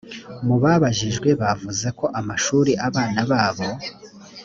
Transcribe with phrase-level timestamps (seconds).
[0.45, 3.67] mu babajijwe bavuze ko amashuri abana babo